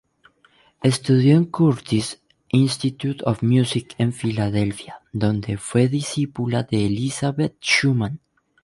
Estudió 0.81 1.37
en 1.37 1.45
Curtis 1.45 2.23
Institute 2.49 3.23
of 3.23 3.43
Music 3.43 3.93
en 3.99 4.13
Filadelfia 4.13 4.99
donde 5.13 5.57
fue 5.59 5.89
discípula 5.89 6.63
de 6.63 6.87
Elisabeth 6.87 7.57
Schumann. 7.61 8.19